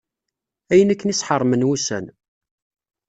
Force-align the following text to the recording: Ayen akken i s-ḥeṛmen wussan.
Ayen 0.71 0.93
akken 0.93 1.11
i 1.13 1.15
s-ḥeṛmen 1.15 1.67
wussan. 1.67 2.05